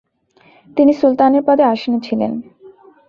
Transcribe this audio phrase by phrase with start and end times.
[0.77, 2.31] তিনি সুলতানের পদে আসীন ছিলেন।